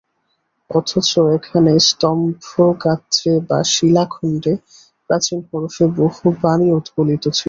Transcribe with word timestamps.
অথচ 0.69 1.09
এখানে 1.37 1.71
স্তম্ভগাত্রে 1.87 3.31
বা 3.47 3.59
শিলাখণ্ডে 3.73 4.53
প্রাচীন 5.07 5.39
হরফে 5.47 5.85
বহু 5.97 6.25
বাণী 6.41 6.67
উৎকলিত 6.77 7.23
ছিল। 7.27 7.39